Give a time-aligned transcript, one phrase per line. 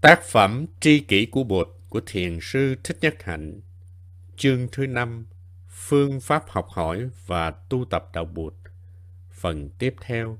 [0.00, 3.60] Tác phẩm Tri kỷ của Bụt của Thiền sư Thích Nhất Hạnh.
[4.36, 5.26] Chương thứ năm
[5.68, 8.54] Phương pháp học hỏi và tu tập đạo Bụt.
[9.30, 10.38] Phần tiếp theo.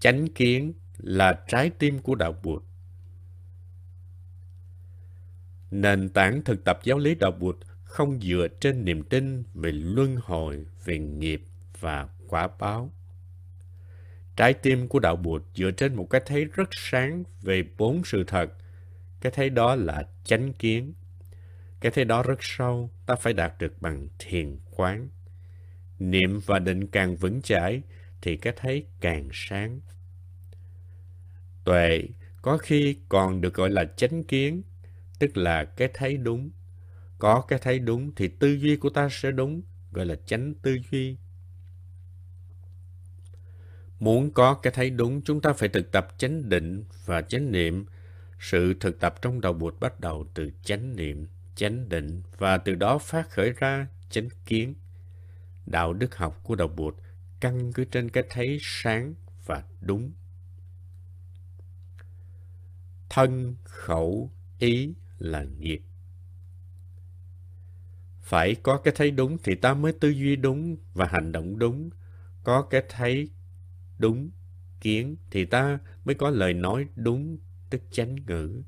[0.00, 2.62] Chánh kiến là trái tim của đạo Bụt.
[5.70, 10.16] Nền tảng thực tập giáo lý đạo Bụt không dựa trên niềm tin về luân
[10.22, 11.42] hồi, về nghiệp
[11.80, 12.92] và quả báo.
[14.36, 18.24] Trái tim của đạo Bụt dựa trên một cái thấy rất sáng về bốn sự
[18.26, 18.50] thật.
[19.20, 20.92] Cái thấy đó là chánh kiến.
[21.80, 25.08] Cái thấy đó rất sâu, ta phải đạt được bằng thiền quán.
[25.98, 27.82] Niệm và định càng vững chãi,
[28.22, 29.80] thì cái thấy càng sáng.
[31.64, 32.02] Tuệ
[32.42, 34.62] có khi còn được gọi là chánh kiến,
[35.18, 36.50] tức là cái thấy đúng.
[37.18, 40.78] Có cái thấy đúng thì tư duy của ta sẽ đúng, gọi là chánh tư
[40.90, 41.16] duy.
[44.00, 47.86] Muốn có cái thấy đúng, chúng ta phải thực tập chánh định và chánh niệm.
[48.40, 52.74] Sự thực tập trong đầu bụt bắt đầu từ chánh niệm, chánh định và từ
[52.74, 54.74] đó phát khởi ra chánh kiến.
[55.66, 56.94] Đạo đức học của đầu bụt
[57.40, 59.14] căn cứ trên cái thấy sáng
[59.46, 60.12] và đúng.
[63.08, 65.82] Thân, khẩu, ý là nghiệp.
[68.22, 71.90] Phải có cái thấy đúng thì ta mới tư duy đúng và hành động đúng.
[72.44, 73.28] Có cái thấy
[73.98, 74.30] đúng
[74.80, 77.38] kiến thì ta mới có lời nói đúng
[77.70, 78.62] tức chánh ngữ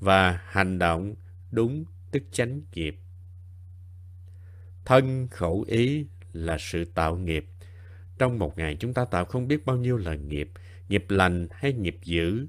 [0.00, 1.14] và hành động
[1.50, 2.98] đúng tức chánh nghiệp.
[4.84, 7.46] Thân khẩu ý là sự tạo nghiệp.
[8.18, 10.50] Trong một ngày chúng ta tạo không biết bao nhiêu là nghiệp,
[10.88, 12.46] nghiệp lành hay nghiệp dữ.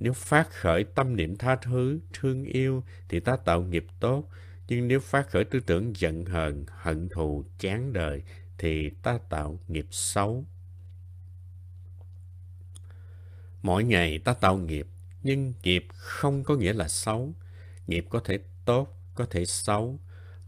[0.00, 4.28] Nếu phát khởi tâm niệm tha thứ, thương yêu thì ta tạo nghiệp tốt.
[4.68, 8.22] Nhưng nếu phát khởi tư tưởng giận hờn, hận thù, chán đời
[8.58, 10.44] thì ta tạo nghiệp xấu.
[13.64, 14.86] Mỗi ngày ta tạo nghiệp,
[15.22, 17.34] nhưng nghiệp không có nghĩa là xấu.
[17.86, 19.98] Nghiệp có thể tốt, có thể xấu.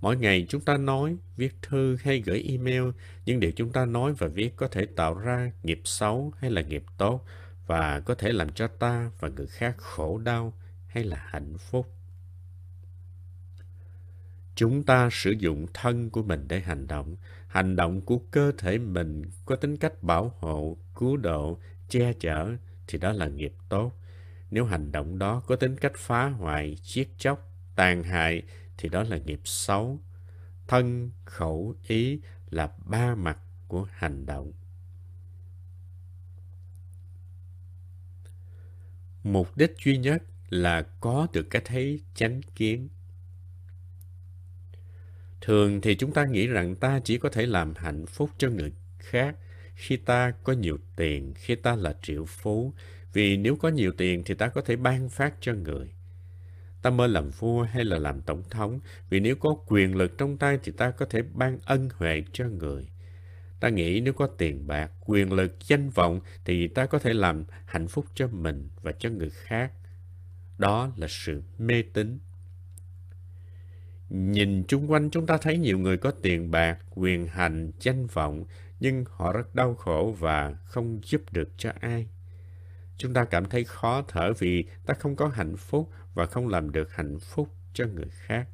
[0.01, 2.83] Mỗi ngày chúng ta nói, viết thư hay gửi email,
[3.27, 6.63] nhưng điều chúng ta nói và viết có thể tạo ra nghiệp xấu hay là
[6.63, 7.25] nghiệp tốt
[7.67, 10.53] và có thể làm cho ta và người khác khổ đau
[10.87, 11.93] hay là hạnh phúc.
[14.55, 17.17] Chúng ta sử dụng thân của mình để hành động.
[17.49, 21.59] Hành động của cơ thể mình có tính cách bảo hộ, cứu độ,
[21.89, 23.93] che chở, thì đó là nghiệp tốt.
[24.51, 28.43] Nếu hành động đó có tính cách phá hoại, giết chóc, tàn hại
[28.79, 30.01] thì đó là nghiệp xấu.
[30.67, 32.21] Thân, khẩu, ý
[32.51, 33.39] là ba mặt
[33.69, 34.53] của hành động.
[39.23, 42.89] Mục đích duy nhất là có được cái thấy chánh kiến.
[45.41, 48.73] Thường thì chúng ta nghĩ rằng ta chỉ có thể làm hạnh phúc cho người
[48.99, 49.37] khác
[49.77, 52.73] khi ta có nhiều tiền, khi ta là triệu phú.
[53.13, 55.93] Vì nếu có nhiều tiền thì ta có thể ban phát cho người.
[56.83, 60.37] Ta mơ làm vua hay là làm tổng thống, vì nếu có quyền lực trong
[60.37, 62.89] tay thì ta có thể ban ân huệ cho người.
[63.61, 67.45] Ta nghĩ nếu có tiền bạc, quyền lực, danh vọng thì ta có thể làm
[67.67, 69.73] hạnh phúc cho mình và cho người khác.
[70.59, 72.19] Đó là sự mê tín.
[74.11, 78.45] Nhìn chung quanh chúng ta thấy nhiều người có tiền bạc, quyền hành, danh vọng,
[78.81, 82.07] nhưng họ rất đau khổ và không giúp được cho ai.
[82.99, 86.73] Chúng ta cảm thấy khó thở vì ta không có hạnh phúc và không làm
[86.73, 88.49] được hạnh phúc cho người khác.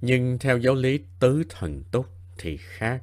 [0.00, 2.06] Nhưng theo giáo lý tứ thần túc
[2.38, 3.02] thì khác.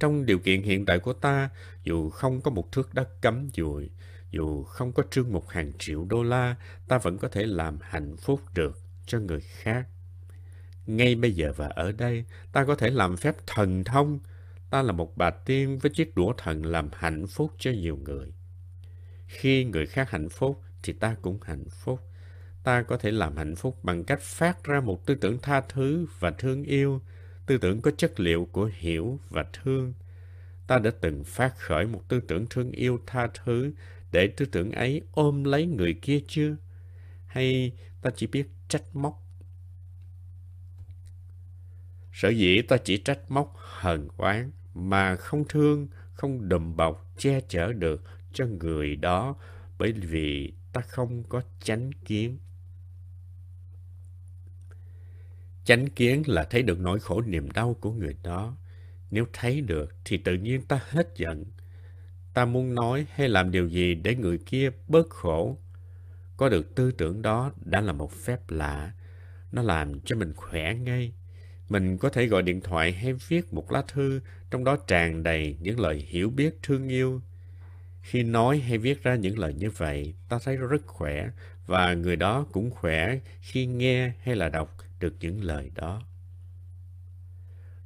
[0.00, 1.50] Trong điều kiện hiện tại của ta,
[1.84, 3.90] dù không có một thước đất cấm dùi,
[4.30, 6.56] dù không có trương một hàng triệu đô la,
[6.88, 9.86] ta vẫn có thể làm hạnh phúc được cho người khác.
[10.86, 14.18] Ngay bây giờ và ở đây, ta có thể làm phép thần thông.
[14.70, 18.32] Ta là một bà tiên với chiếc đũa thần làm hạnh phúc cho nhiều người.
[19.26, 22.00] Khi người khác hạnh phúc, thì ta cũng hạnh phúc.
[22.62, 26.06] Ta có thể làm hạnh phúc bằng cách phát ra một tư tưởng tha thứ
[26.18, 27.00] và thương yêu,
[27.46, 29.92] tư tưởng có chất liệu của hiểu và thương.
[30.66, 33.72] Ta đã từng phát khởi một tư tưởng thương yêu tha thứ
[34.12, 36.56] để tư tưởng ấy ôm lấy người kia chưa?
[37.26, 39.21] Hay ta chỉ biết trách móc
[42.12, 47.40] Sở dĩ ta chỉ trách móc hờn oán mà không thương, không đùm bọc, che
[47.48, 49.36] chở được cho người đó
[49.78, 52.38] bởi vì ta không có chánh kiến.
[55.64, 58.56] Chánh kiến là thấy được nỗi khổ niềm đau của người đó.
[59.10, 61.44] Nếu thấy được thì tự nhiên ta hết giận.
[62.34, 65.58] Ta muốn nói hay làm điều gì để người kia bớt khổ.
[66.36, 68.92] Có được tư tưởng đó đã là một phép lạ.
[69.52, 71.12] Nó làm cho mình khỏe ngay.
[71.72, 74.20] Mình có thể gọi điện thoại hay viết một lá thư,
[74.50, 77.22] trong đó tràn đầy những lời hiểu biết thương yêu.
[78.02, 81.30] Khi nói hay viết ra những lời như vậy, ta thấy rất khỏe
[81.66, 86.02] và người đó cũng khỏe khi nghe hay là đọc được những lời đó.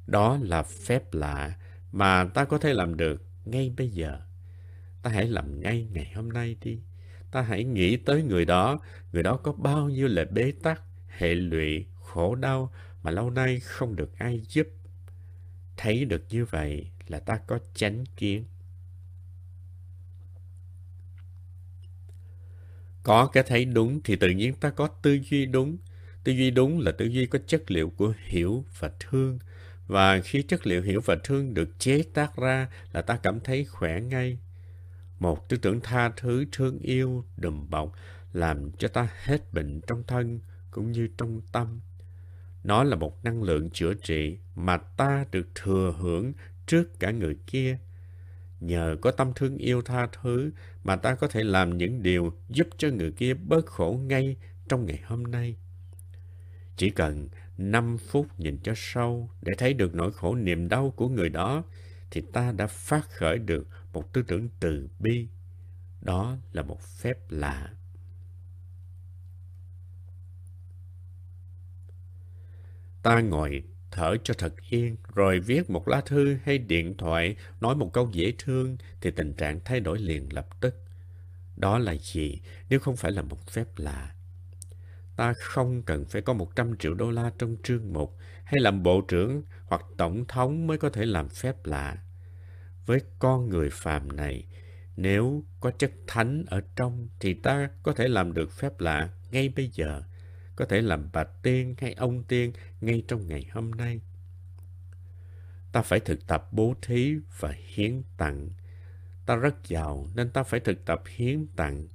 [0.07, 1.53] Đó là phép lạ
[1.91, 4.19] mà ta có thể làm được ngay bây giờ.
[5.01, 6.79] Ta hãy làm ngay ngày hôm nay đi.
[7.31, 8.79] Ta hãy nghĩ tới người đó,
[9.11, 12.71] người đó có bao nhiêu là bế tắc, hệ lụy, khổ đau
[13.07, 14.67] mà lâu nay không được ai giúp.
[15.77, 18.45] Thấy được như vậy là ta có chánh kiến.
[23.03, 25.77] Có cái thấy đúng thì tự nhiên ta có tư duy đúng.
[26.23, 29.39] Tư duy đúng là tư duy có chất liệu của hiểu và thương.
[29.87, 33.65] Và khi chất liệu hiểu và thương được chế tác ra là ta cảm thấy
[33.65, 34.37] khỏe ngay.
[35.19, 37.93] Một tư tưởng tha thứ, thương yêu, đùm bọc
[38.33, 40.39] làm cho ta hết bệnh trong thân
[40.71, 41.79] cũng như trong tâm.
[42.67, 46.33] Nó là một năng lượng chữa trị mà ta được thừa hưởng
[46.65, 47.77] trước cả người kia.
[48.59, 50.51] Nhờ có tâm thương yêu tha thứ
[50.83, 54.35] mà ta có thể làm những điều giúp cho người kia bớt khổ ngay
[54.69, 55.55] trong ngày hôm nay.
[56.77, 61.09] Chỉ cần 5 phút nhìn cho sâu để thấy được nỗi khổ niềm đau của
[61.09, 61.63] người đó,
[62.11, 65.27] thì ta đã phát khởi được một tư tưởng từ bi.
[66.01, 67.76] Đó là một phép lạ.
[73.07, 77.75] Ta ngồi thở cho thật yên, rồi viết một lá thư hay điện thoại, nói
[77.75, 80.75] một câu dễ thương, thì tình trạng thay đổi liền lập tức.
[81.55, 84.11] Đó là gì nếu không phải là một phép lạ?
[85.15, 89.01] Ta không cần phải có 100 triệu đô la trong trương mục, hay làm bộ
[89.01, 91.97] trưởng hoặc tổng thống mới có thể làm phép lạ.
[92.85, 94.45] Với con người phàm này,
[94.97, 99.49] nếu có chất thánh ở trong thì ta có thể làm được phép lạ ngay
[99.49, 100.03] bây giờ
[100.57, 102.51] có thể làm bà tiên hay ông tiên
[102.81, 104.01] ngay trong ngày hôm nay.
[105.71, 108.49] Ta phải thực tập bố thí và hiến tặng.
[109.25, 111.87] Ta rất giàu nên ta phải thực tập hiến tặng.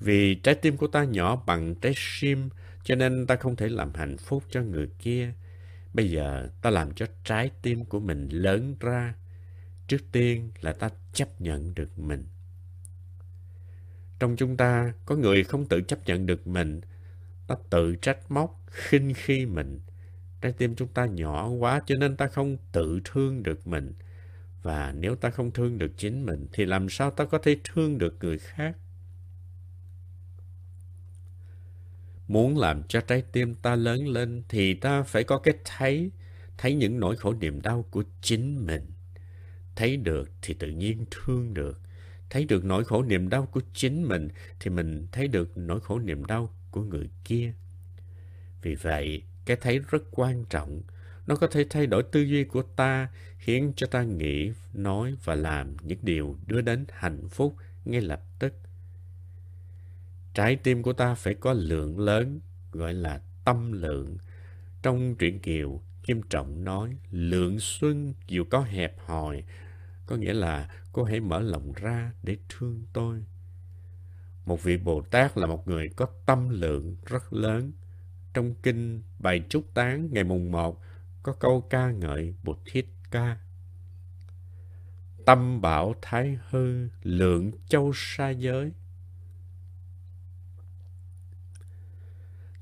[0.00, 2.48] Vì trái tim của ta nhỏ bằng trái sim,
[2.84, 5.32] cho nên ta không thể làm hạnh phúc cho người kia.
[5.94, 9.14] Bây giờ ta làm cho trái tim của mình lớn ra.
[9.86, 12.26] Trước tiên là ta chấp nhận được mình.
[14.18, 16.80] Trong chúng ta có người không tự chấp nhận được mình
[17.52, 19.80] ta tự trách móc, khinh khi mình.
[20.40, 23.92] Trái tim chúng ta nhỏ quá cho nên ta không tự thương được mình.
[24.62, 27.98] Và nếu ta không thương được chính mình thì làm sao ta có thể thương
[27.98, 28.76] được người khác?
[32.28, 36.10] Muốn làm cho trái tim ta lớn lên thì ta phải có cái thấy,
[36.58, 38.82] thấy những nỗi khổ niềm đau của chính mình.
[39.76, 41.80] Thấy được thì tự nhiên thương được.
[42.30, 44.28] Thấy được nỗi khổ niềm đau của chính mình
[44.60, 47.52] thì mình thấy được nỗi khổ niềm đau của người kia.
[48.62, 50.82] Vì vậy, cái thấy rất quan trọng.
[51.26, 53.08] Nó có thể thay đổi tư duy của ta,
[53.38, 58.22] khiến cho ta nghĩ, nói và làm những điều đưa đến hạnh phúc ngay lập
[58.38, 58.54] tức.
[60.34, 62.40] Trái tim của ta phải có lượng lớn,
[62.72, 64.16] gọi là tâm lượng.
[64.82, 69.44] Trong truyện Kiều, Kim Trọng nói, lượng xuân dù có hẹp hòi,
[70.06, 73.24] có nghĩa là cô hãy mở lòng ra để thương tôi.
[74.46, 77.72] Một vị Bồ Tát là một người có tâm lượng rất lớn.
[78.34, 80.80] Trong kinh bài trúc tán ngày mùng 1
[81.22, 83.36] có câu ca ngợi Bụt Thiết Ca.
[85.26, 88.72] Tâm bảo thái hư, lượng châu sa giới.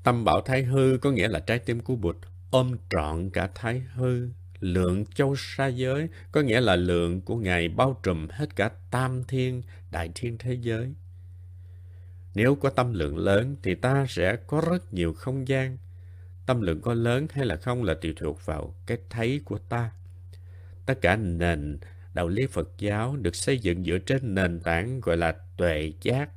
[0.03, 2.17] Tâm bảo thái hư có nghĩa là trái tim của Bụt
[2.49, 4.29] ôm trọn cả thái hư.
[4.59, 9.23] Lượng châu sa giới có nghĩa là lượng của Ngài bao trùm hết cả tam
[9.23, 9.61] thiên,
[9.91, 10.93] đại thiên thế giới.
[12.35, 15.77] Nếu có tâm lượng lớn thì ta sẽ có rất nhiều không gian.
[16.45, 19.91] Tâm lượng có lớn hay là không là tùy thuộc vào cái thấy của ta.
[20.85, 21.79] Tất cả nền
[22.13, 26.29] đạo lý Phật giáo được xây dựng dựa trên nền tảng gọi là tuệ giác,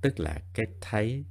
[0.00, 1.24] tức là cái thấy.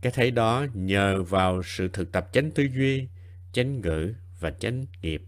[0.00, 3.08] Cái thấy đó nhờ vào sự thực tập chánh tư duy,
[3.52, 5.22] chánh ngữ và chánh nghiệp.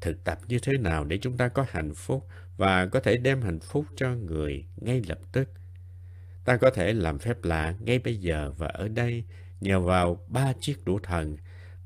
[0.00, 3.42] Thực tập như thế nào để chúng ta có hạnh phúc và có thể đem
[3.42, 5.48] hạnh phúc cho người ngay lập tức
[6.48, 9.24] Ta có thể làm phép lạ ngay bây giờ và ở đây
[9.60, 11.36] nhờ vào ba chiếc đũa thần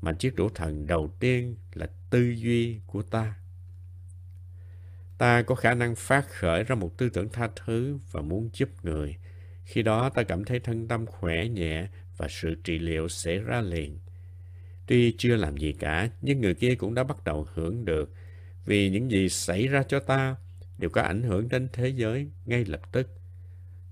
[0.01, 3.35] mà chiếc đũa thần đầu tiên là tư duy của ta.
[5.17, 8.69] Ta có khả năng phát khởi ra một tư tưởng tha thứ và muốn giúp
[8.83, 9.17] người.
[9.63, 13.61] Khi đó ta cảm thấy thân tâm khỏe nhẹ và sự trị liệu sẽ ra
[13.61, 13.99] liền.
[14.87, 18.11] Tuy chưa làm gì cả, nhưng người kia cũng đã bắt đầu hưởng được.
[18.65, 20.35] Vì những gì xảy ra cho ta
[20.77, 23.09] đều có ảnh hưởng đến thế giới ngay lập tức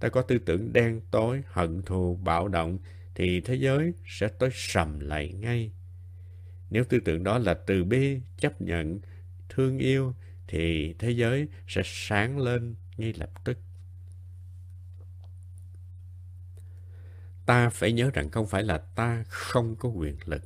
[0.01, 2.77] ta có tư tưởng đen tối, hận thù, bạo động,
[3.15, 5.72] thì thế giới sẽ tối sầm lại ngay.
[6.70, 9.00] Nếu tư tưởng đó là từ bi, chấp nhận,
[9.50, 10.13] thương yêu,
[10.48, 13.58] thì thế giới sẽ sáng lên ngay lập tức.
[17.46, 20.41] Ta phải nhớ rằng không phải là ta không có quyền lực.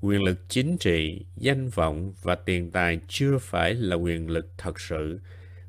[0.00, 4.80] Quyền lực chính trị, danh vọng và tiền tài chưa phải là quyền lực thật
[4.80, 5.20] sự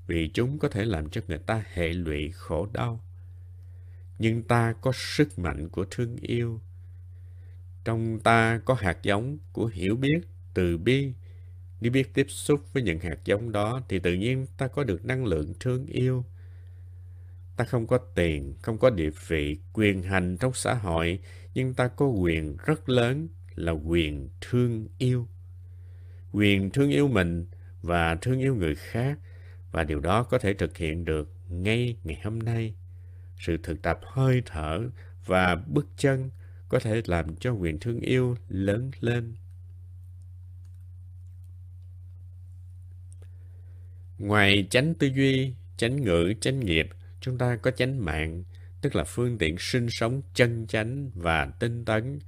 [0.08, 3.04] vì chúng có thể làm cho người ta hệ lụy khổ đau.
[4.20, 6.62] Nhưng ta có sức mạnh của thương yêu.
[7.86, 10.20] Trong ta có hạt giống của hiểu biết,
[10.53, 11.13] từ bi.
[11.82, 15.05] Nếu biết tiếp xúc với những hạt giống đó thì tự nhiên ta có được
[15.05, 16.25] năng lượng thương yêu.
[17.58, 21.20] Ta không có tiền, không có địa vị, quyền hành trong xã hội,
[21.53, 25.27] nhưng ta có quyền rất lớn là quyền thương yêu.
[26.32, 27.46] Quyền thương yêu mình
[27.82, 29.20] và thương yêu người khác
[29.72, 32.74] và điều đó có thể thực hiện được ngay ngày hôm nay.
[33.44, 34.82] Sự thực tập hơi thở
[35.26, 36.30] và bước chân
[36.70, 39.36] có thể làm cho quyền thương yêu lớn lên.
[44.18, 46.90] Ngoài chánh tư duy, chánh ngữ, chánh nghiệp,
[47.22, 48.44] chúng ta có chánh mạng,
[48.82, 52.20] tức là phương tiện sinh sống chân chánh và tinh tấn.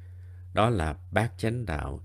[0.53, 2.01] Đó là bát chánh đạo,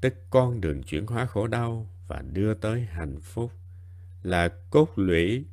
[0.00, 3.52] tức con đường chuyển hóa khổ đau và đưa tới hạnh phúc
[4.22, 5.44] là cốt lũy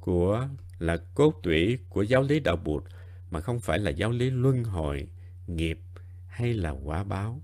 [0.00, 2.84] của là cốt tủy của giáo lý đạo Bụt
[3.30, 5.08] mà không phải là giáo lý luân hồi,
[5.46, 5.78] nghiệp
[6.26, 7.42] hay là quả báo.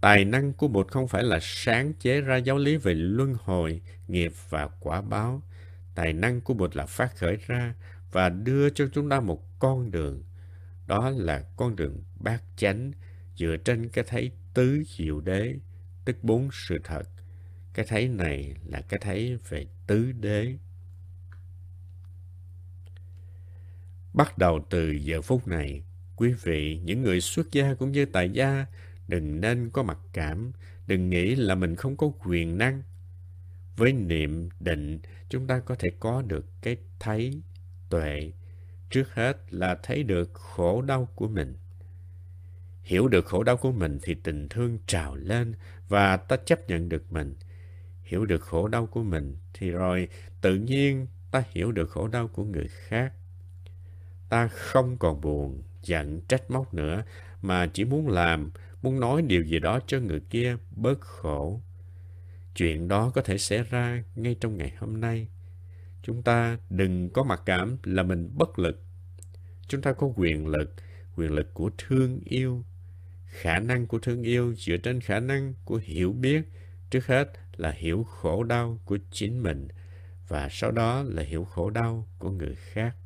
[0.00, 3.80] Tài năng của Bụt không phải là sáng chế ra giáo lý về luân hồi,
[4.08, 5.42] nghiệp và quả báo.
[5.94, 7.74] Tài năng của Bụt là phát khởi ra
[8.12, 10.22] và đưa cho chúng ta một con đường.
[10.86, 12.92] Đó là con đường bát chánh
[13.36, 15.54] dựa trên cái thấy tứ diệu đế,
[16.04, 17.08] tức bốn sự thật
[17.78, 20.54] cái thấy này là cái thấy về tứ đế.
[24.12, 25.82] Bắt đầu từ giờ phút này,
[26.16, 28.66] quý vị, những người xuất gia cũng như tại gia,
[29.08, 30.52] đừng nên có mặc cảm,
[30.86, 32.82] đừng nghĩ là mình không có quyền năng.
[33.76, 34.98] Với niệm định,
[35.28, 37.42] chúng ta có thể có được cái thấy,
[37.90, 38.32] tuệ.
[38.90, 41.54] Trước hết là thấy được khổ đau của mình.
[42.82, 45.54] Hiểu được khổ đau của mình thì tình thương trào lên
[45.88, 47.34] và ta chấp nhận được mình
[48.08, 50.08] hiểu được khổ đau của mình thì rồi
[50.40, 53.12] tự nhiên ta hiểu được khổ đau của người khác
[54.28, 57.02] ta không còn buồn giận trách móc nữa,
[57.42, 58.50] mà chỉ muốn làm,
[58.82, 61.60] muốn nói điều gì đó cho người kia bớt khổ.
[62.56, 65.28] Chuyện đó có thể xảy ra ngay trong ngày hôm nay.
[66.02, 68.82] Chúng ta đừng có mặc cảm là mình bất lực.
[69.68, 70.74] Chúng ta có quyền lực
[71.18, 72.64] quyền lực của thương yêu.
[73.26, 76.42] Khả năng của thương yêu dựa trên khả năng của hiểu biết,
[76.90, 79.68] trước hết là hiểu khổ đau của chính mình,
[80.28, 82.96] và sau đó là hiểu khổ đau của người khác.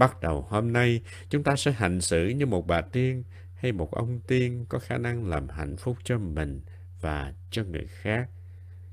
[0.00, 3.90] Bắt đầu hôm nay, chúng ta sẽ hành xử như một bà tiên hay một
[3.90, 6.60] ông tiên có khả năng làm hạnh phúc cho mình
[7.00, 8.30] và cho người khác.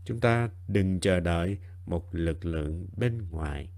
[0.05, 3.69] Chúng ta đừng chờ đợi một lực lượng bên ngoài.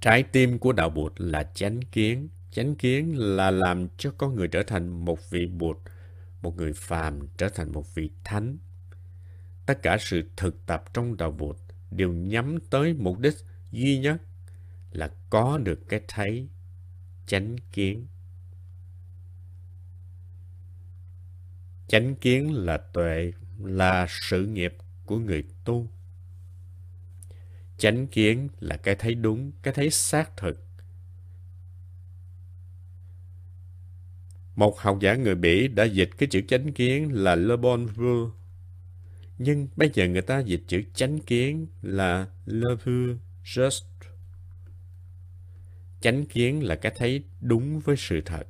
[0.00, 2.28] Trái tim của đạo Bụt là chánh kiến.
[2.50, 5.76] Chánh kiến là làm cho con người trở thành một vị Bụt,
[6.42, 8.58] một người phàm trở thành một vị thánh.
[9.66, 11.56] Tất cả sự thực tập trong đạo Bụt
[11.90, 13.34] đều nhắm tới mục đích
[13.72, 14.22] duy nhất
[14.92, 16.48] là có được cái thấy
[17.26, 18.06] chánh kiến.
[21.88, 24.74] Chánh kiến là tuệ, là sự nghiệp
[25.06, 25.88] của người tu.
[27.78, 30.70] Chánh kiến là cái thấy đúng, cái thấy xác thực
[34.60, 38.39] Một học giả người Bỉ đã dịch cái chữ chánh kiến là Le Bon Vue.
[39.42, 43.86] Nhưng bây giờ người ta dịch chữ chánh kiến là Le Vue juste.
[46.00, 48.46] Chánh kiến là cái thấy đúng với sự thật.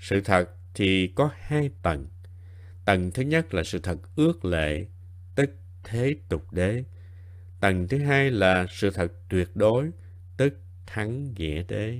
[0.00, 2.06] Sự thật thì có hai tầng.
[2.84, 4.86] Tầng thứ nhất là sự thật ước lệ,
[5.34, 5.50] tức
[5.84, 6.84] thế tục đế.
[7.60, 9.90] Tầng thứ hai là sự thật tuyệt đối,
[10.36, 11.98] tức thắng nghĩa đế.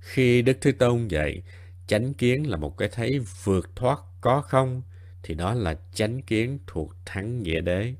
[0.00, 1.42] Khi Đức Thế Tôn dạy,
[1.86, 4.82] chánh kiến là một cái thấy vượt thoát có không,
[5.22, 7.94] thì đó là chánh kiến thuộc thắng nghĩa đế.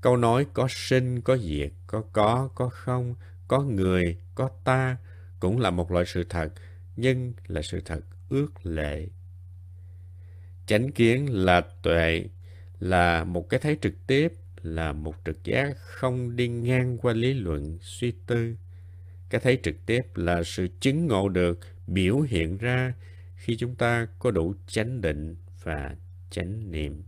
[0.00, 3.14] Câu nói có sinh, có diệt, có có, có không,
[3.48, 4.96] có người, có ta
[5.40, 6.48] cũng là một loại sự thật,
[6.96, 9.06] nhưng là sự thật ước lệ.
[10.66, 12.24] Chánh kiến là tuệ,
[12.80, 14.32] là một cái thấy trực tiếp,
[14.62, 18.56] là một trực giác không đi ngang qua lý luận, suy tư.
[19.30, 22.94] Cái thấy trực tiếp là sự chứng ngộ được biểu hiện ra
[23.36, 25.96] khi chúng ta có đủ chánh định và
[26.30, 27.02] chánh niệm.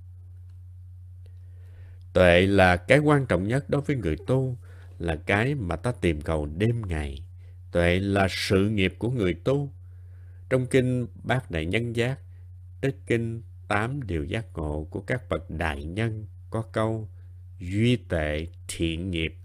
[2.13, 4.59] Tuệ là cái quan trọng nhất đối với người tu,
[4.99, 7.25] là cái mà ta tìm cầu đêm ngày.
[7.73, 9.73] Tuệ là sự nghiệp của người tu.
[10.51, 12.19] Trong kinh Bát Đại Nhân Giác,
[12.81, 17.09] Đức Kinh tám điều giác ngộ của các bậc đại nhân có câu
[17.59, 19.37] duy tệ thiện nghiệp.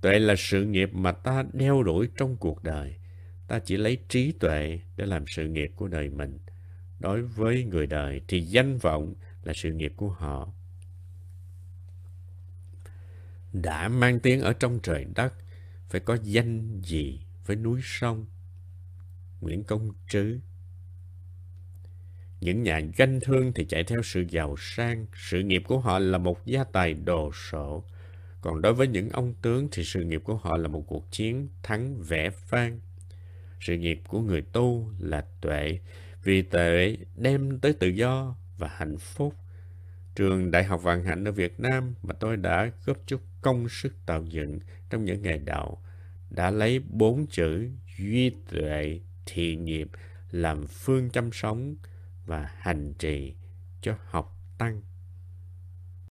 [0.00, 2.96] Tuệ là sự nghiệp mà ta đeo đuổi trong cuộc đời.
[3.46, 6.38] Ta chỉ lấy trí tuệ để làm sự nghiệp của đời mình.
[6.98, 10.52] Đối với người đời thì danh vọng là sự nghiệp của họ.
[13.52, 15.34] Đã mang tiếng ở trong trời đất,
[15.88, 18.26] phải có danh gì với núi sông.
[19.40, 20.40] Nguyễn Công Trứ
[22.40, 26.18] những nhà ganh thương thì chạy theo sự giàu sang, sự nghiệp của họ là
[26.18, 27.84] một gia tài đồ sộ.
[28.40, 31.48] Còn đối với những ông tướng thì sự nghiệp của họ là một cuộc chiến
[31.62, 32.80] thắng vẻ vang.
[33.60, 35.78] Sự nghiệp của người tu là tuệ,
[36.22, 39.34] vì tuệ đem tới tự do và hạnh phúc.
[40.14, 44.06] Trường Đại học Vạn Hạnh ở Việt Nam mà tôi đã góp chút công sức
[44.06, 44.58] tạo dựng
[44.90, 45.78] trong những ngày đầu
[46.30, 49.88] đã lấy bốn chữ duy tuệ thiện nghiệp
[50.30, 51.76] làm phương chăm sống
[52.26, 53.34] và hành trì
[53.80, 54.82] cho học tăng